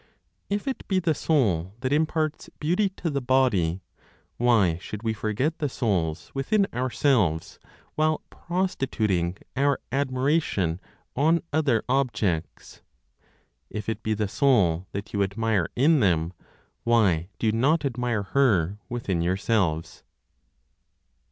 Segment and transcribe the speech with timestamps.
[0.49, 3.83] If it be the Soul that imparts beauty to the body,
[4.37, 7.59] why should we forget the souls within ourselves,
[7.93, 10.81] while prostituting our admiration
[11.15, 12.81] on other objects?
[13.69, 16.33] If it be the soul that you admire in them,
[16.83, 20.01] why do you not admire her within yourselves?